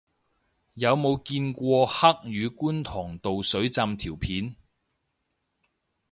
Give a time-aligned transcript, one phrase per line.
[0.73, 4.55] 有冇見過黑雨觀塘道水浸條片